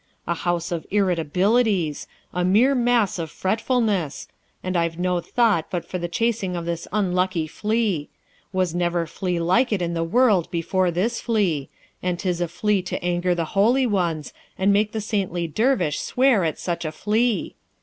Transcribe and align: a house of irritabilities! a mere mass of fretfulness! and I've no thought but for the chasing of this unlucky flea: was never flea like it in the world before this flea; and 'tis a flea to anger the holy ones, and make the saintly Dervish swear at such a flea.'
a 0.25 0.33
house 0.33 0.71
of 0.71 0.87
irritabilities! 0.89 2.07
a 2.33 2.43
mere 2.43 2.73
mass 2.73 3.19
of 3.19 3.29
fretfulness! 3.29 4.27
and 4.63 4.75
I've 4.75 4.97
no 4.97 5.19
thought 5.21 5.67
but 5.69 5.85
for 5.87 5.99
the 5.99 6.07
chasing 6.07 6.55
of 6.55 6.65
this 6.65 6.87
unlucky 6.91 7.45
flea: 7.45 8.09
was 8.51 8.73
never 8.73 9.05
flea 9.05 9.39
like 9.39 9.71
it 9.71 9.79
in 9.79 9.93
the 9.93 10.03
world 10.03 10.49
before 10.49 10.89
this 10.89 11.21
flea; 11.21 11.69
and 12.01 12.17
'tis 12.17 12.41
a 12.41 12.47
flea 12.47 12.81
to 12.81 13.05
anger 13.05 13.35
the 13.35 13.45
holy 13.53 13.85
ones, 13.85 14.33
and 14.57 14.73
make 14.73 14.91
the 14.91 15.01
saintly 15.01 15.45
Dervish 15.47 15.99
swear 15.99 16.45
at 16.45 16.57
such 16.57 16.83
a 16.83 16.91
flea.' 16.91 17.53